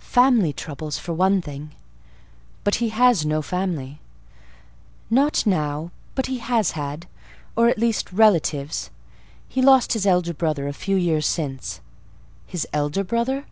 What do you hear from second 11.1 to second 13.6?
since." "His elder brother?"